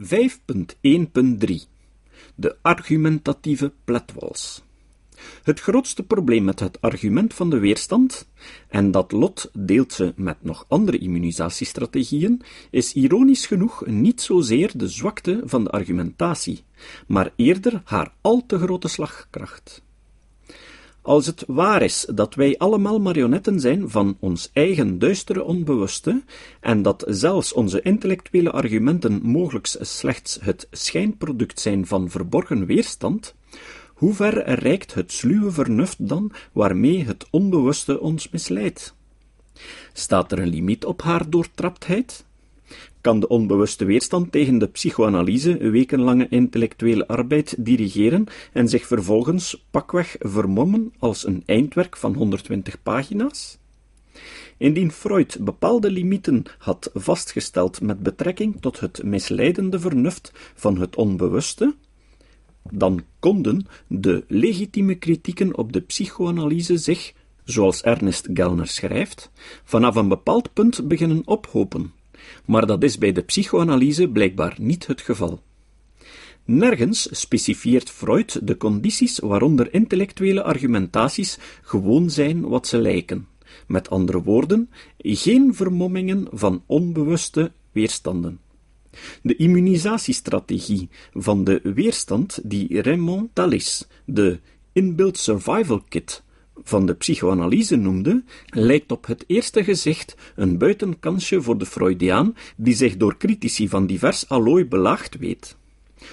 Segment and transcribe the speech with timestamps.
[0.00, 1.54] 5.1.3
[2.34, 4.62] De argumentatieve pletwals.
[5.42, 8.28] Het grootste probleem met het argument van de weerstand,
[8.68, 14.88] en dat lot deelt ze met nog andere immunisatiestrategieën, is ironisch genoeg niet zozeer de
[14.88, 16.64] zwakte van de argumentatie,
[17.06, 19.82] maar eerder haar al te grote slagkracht.
[21.08, 26.22] Als het waar is dat wij allemaal marionetten zijn van ons eigen duistere onbewuste,
[26.60, 33.34] en dat zelfs onze intellectuele argumenten mogelijk slechts het schijnproduct zijn van verborgen weerstand,
[33.94, 38.94] hoe ver reikt het sluwe vernuft dan waarmee het onbewuste ons misleidt?
[39.92, 42.26] Staat er een limiet op haar doortraptheid?
[43.00, 50.16] Kan de onbewuste weerstand tegen de psychoanalyse wekenlange intellectuele arbeid dirigeren en zich vervolgens pakweg
[50.18, 53.58] vermommen als een eindwerk van 120 pagina's?
[54.56, 61.74] Indien Freud bepaalde limieten had vastgesteld met betrekking tot het misleidende vernuft van het onbewuste,
[62.70, 67.12] dan konden de legitieme kritieken op de psychoanalyse zich,
[67.44, 69.30] zoals Ernest Gellner schrijft,
[69.64, 71.92] vanaf een bepaald punt beginnen ophopen.
[72.44, 75.42] Maar dat is bij de psychoanalyse blijkbaar niet het geval.
[76.44, 83.28] Nergens specifieert Freud de condities waaronder intellectuele argumentaties gewoon zijn wat ze lijken.
[83.66, 88.40] Met andere woorden, geen vermommingen van onbewuste weerstanden.
[89.22, 94.40] De immunisatiestrategie van de weerstand die Raymond Tallis de
[94.72, 96.22] inbuilt survival kit
[96.62, 102.74] van de psychoanalyse noemde, lijkt op het eerste gezicht een buitenkansje voor de Freudiaan die
[102.74, 105.56] zich door critici van divers allooi belaagd weet.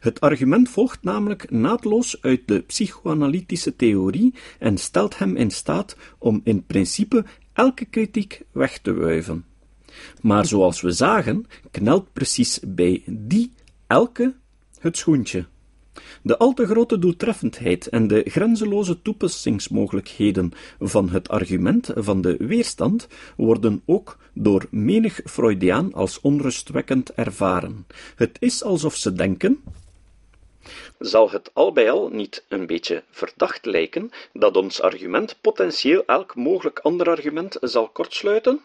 [0.00, 6.40] Het argument volgt namelijk naadloos uit de psychoanalytische theorie en stelt hem in staat om
[6.44, 9.44] in principe elke kritiek weg te wuiven.
[10.20, 13.52] Maar zoals we zagen, knelt precies bij die
[13.86, 14.34] elke
[14.78, 15.46] het schoentje.
[16.22, 23.08] De al te grote doeltreffendheid en de grenzeloze toepassingsmogelijkheden van het argument van de weerstand
[23.36, 27.86] worden ook door menig Freudiaan als onrustwekkend ervaren.
[28.16, 29.62] Het is alsof ze denken,
[30.98, 36.34] zal het al bij al niet een beetje verdacht lijken dat ons argument potentieel elk
[36.34, 38.60] mogelijk ander argument zal kortsluiten?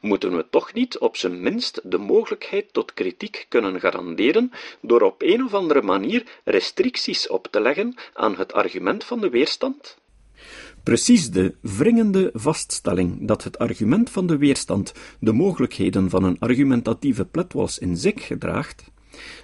[0.00, 5.22] Moeten we toch niet op zijn minst de mogelijkheid tot kritiek kunnen garanderen door op
[5.22, 9.96] een of andere manier restricties op te leggen aan het argument van de weerstand?
[10.82, 17.24] Precies de wringende vaststelling dat het argument van de weerstand de mogelijkheden van een argumentatieve
[17.24, 18.84] pletwals in zich gedraagt,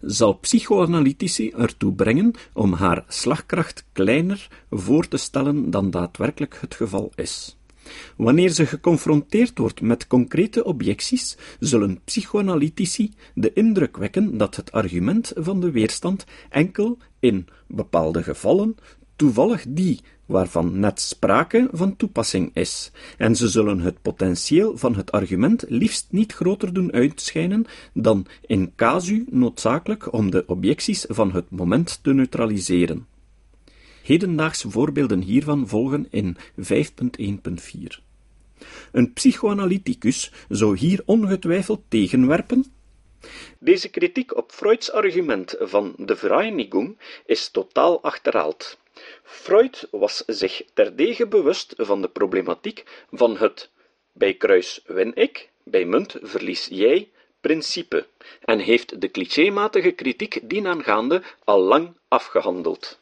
[0.00, 7.12] zal psychoanalytici ertoe brengen om haar slagkracht kleiner voor te stellen dan daadwerkelijk het geval
[7.14, 7.57] is.
[8.16, 15.32] Wanneer ze geconfronteerd wordt met concrete objecties, zullen psychoanalytici de indruk wekken dat het argument
[15.34, 18.76] van de weerstand enkel in bepaalde gevallen
[19.16, 25.12] toevallig die waarvan net sprake van toepassing is, en ze zullen het potentieel van het
[25.12, 31.50] argument liefst niet groter doen uitschijnen dan in casu noodzakelijk om de objecties van het
[31.50, 33.06] moment te neutraliseren.
[34.08, 38.02] Hedendaagse voorbeelden hiervan volgen in 5.1.4.
[38.92, 42.64] Een psychoanalyticus zou hier ongetwijfeld tegenwerpen.
[43.58, 48.78] Deze kritiek op Freuds argument van de Vereinigung is totaal achterhaald.
[49.22, 53.70] Freud was zich terdege bewust van de problematiek van het
[54.12, 57.08] bij kruis win ik, bij munt verlies jij
[57.40, 58.06] principe
[58.44, 62.98] en heeft de clichématige kritiek dienaangaande al lang afgehandeld.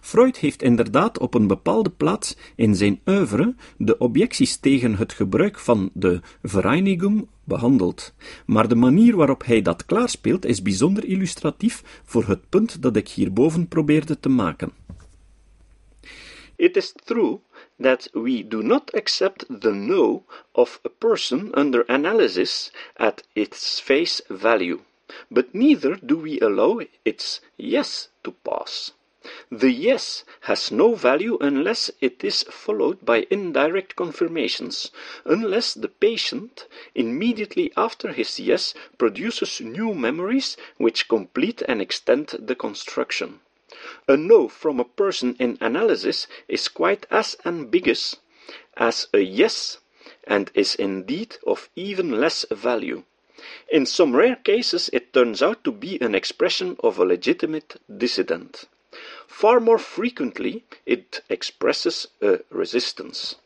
[0.00, 5.58] Freud heeft inderdaad op een bepaalde plaats in zijn oeuvre de objecties tegen het gebruik
[5.58, 8.14] van de Vereinigung behandeld,
[8.46, 13.08] maar de manier waarop hij dat klaarspeelt is bijzonder illustratief voor het punt dat ik
[13.08, 14.72] hierboven probeerde te maken.
[16.56, 17.40] It is true
[17.78, 24.24] that we do not accept the no of a person under analysis at its face
[24.28, 24.78] value,
[25.28, 28.95] but neither do we allow its yes to pass.
[29.50, 34.92] The yes has no value unless it is followed by indirect confirmations,
[35.24, 42.54] unless the patient, immediately after his yes, produces new memories which complete and extend the
[42.54, 43.40] construction.
[44.06, 48.16] A no from a person in analysis is quite as ambiguous
[48.76, 49.78] as a yes,
[50.22, 53.02] and is indeed of even less value.
[53.68, 58.66] In some rare cases, it turns out to be an expression of a legitimate dissident.
[59.26, 63.36] Far more frequently it expresses a resistance.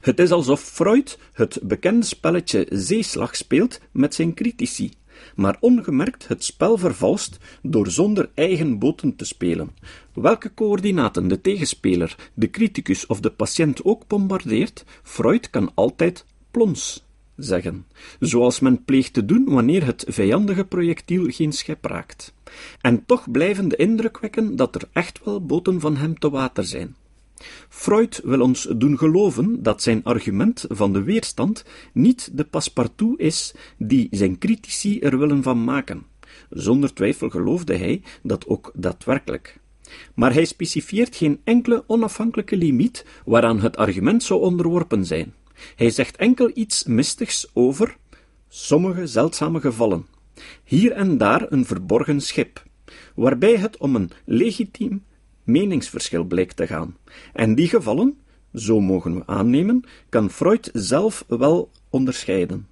[0.00, 4.92] Het is alsof Freud het bekende spelletje zeeslag speelt met zijn critici,
[5.34, 9.76] maar ongemerkt het spel vervalst door zonder eigen boten te spelen.
[10.14, 17.08] Welke coördinaten de tegenspeler, de criticus of de patiënt ook bombardeert, Freud kan altijd plons
[17.40, 17.86] zeggen,
[18.20, 22.34] zoals men pleegt te doen wanneer het vijandige projectiel geen schep raakt.
[22.80, 26.64] En toch blijven de indruk wekken dat er echt wel boten van hem te water
[26.64, 26.96] zijn.
[27.68, 33.54] Freud wil ons doen geloven dat zijn argument van de weerstand niet de passepartout is
[33.76, 36.02] die zijn critici er willen van maken.
[36.50, 39.58] Zonder twijfel geloofde hij dat ook daadwerkelijk.
[40.14, 45.34] Maar hij specifieert geen enkele onafhankelijke limiet waaraan het argument zou onderworpen zijn.
[45.76, 47.96] Hij zegt enkel iets mistigs over
[48.48, 50.06] sommige zeldzame gevallen,
[50.64, 52.62] hier en daar een verborgen schip,
[53.14, 55.04] waarbij het om een legitiem
[55.44, 56.96] meningsverschil blijkt te gaan.
[57.32, 58.18] En die gevallen,
[58.54, 62.68] zo mogen we aannemen, kan Freud zelf wel onderscheiden.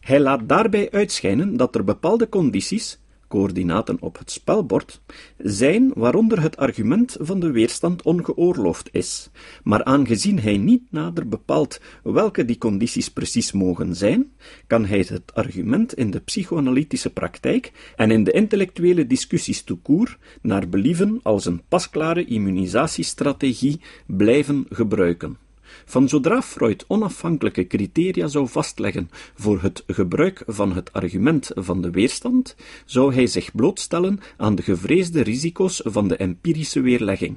[0.00, 2.98] Hij laat daarbij uitschijnen dat er bepaalde condities,
[3.32, 5.00] coördinaten op het spelbord,
[5.38, 9.30] zijn waaronder het argument van de weerstand ongeoorloofd is,
[9.62, 14.32] maar aangezien hij niet nader bepaalt welke die condities precies mogen zijn,
[14.66, 20.68] kan hij het argument in de psychoanalytische praktijk en in de intellectuele discussies toekoer naar
[20.68, 25.36] believen als een pasklare immunisatiestrategie blijven gebruiken.
[25.84, 31.90] Van zodra Freud onafhankelijke criteria zou vastleggen voor het gebruik van het argument van de
[31.90, 37.36] weerstand, zou hij zich blootstellen aan de gevreesde risico's van de empirische weerlegging.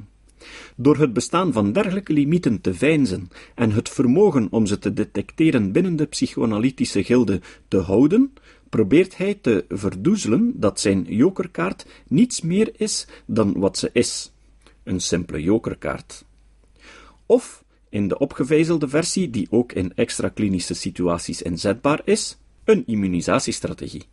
[0.75, 5.71] Door het bestaan van dergelijke limieten te veinzen en het vermogen om ze te detecteren
[5.71, 8.33] binnen de psychoanalytische gilde te houden,
[8.69, 14.33] probeert hij te verdoezelen dat zijn jokerkaart niets meer is dan wat ze is:
[14.83, 16.25] een simpele jokerkaart.
[17.25, 17.63] Of
[17.95, 24.03] in de opgevijzelde versie, die ook in extra-klinische situaties inzetbaar is, een immunisatiestrategie.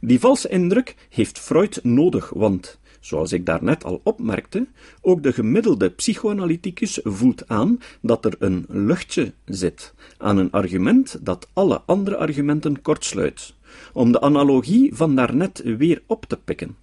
[0.00, 4.66] Die valse indruk heeft Freud nodig, want, zoals ik daarnet al opmerkte,
[5.00, 11.48] ook de gemiddelde psychoanalyticus voelt aan dat er een luchtje zit aan een argument dat
[11.52, 13.54] alle andere argumenten kortsluit,
[13.92, 16.76] om de analogie van daarnet weer op te pikken.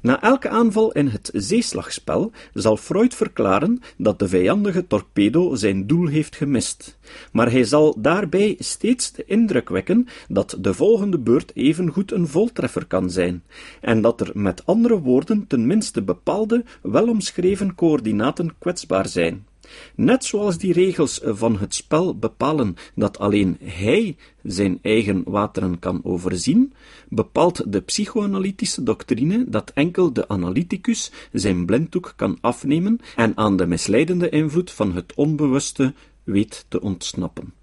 [0.00, 6.06] Na elke aanval in het zeeslagspel zal Freud verklaren dat de vijandige torpedo zijn doel
[6.06, 6.98] heeft gemist,
[7.32, 12.86] maar hij zal daarbij steeds de indruk wekken dat de volgende beurt evengoed een voltreffer
[12.86, 13.42] kan zijn,
[13.80, 19.46] en dat er met andere woorden tenminste bepaalde, welomschreven coördinaten kwetsbaar zijn.
[19.94, 26.00] Net zoals die regels van het spel bepalen dat alleen hij zijn eigen wateren kan
[26.04, 26.72] overzien,
[27.08, 33.66] bepaalt de psychoanalytische doctrine dat enkel de analyticus zijn blinddoek kan afnemen en aan de
[33.66, 35.94] misleidende invloed van het onbewuste
[36.24, 37.57] weet te ontsnappen.